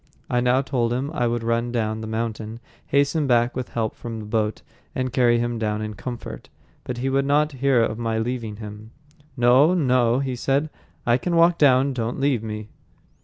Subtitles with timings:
[0.31, 4.17] I now told him I would run down the mountain, hasten back with help from
[4.17, 4.63] the boat,
[4.95, 6.49] and carry him down in comfort.
[6.83, 8.89] But he would not hear of my leaving him.
[9.37, 10.71] "No, no," he said,
[11.05, 11.93] "I can walk down.
[11.93, 12.69] Don't leave me."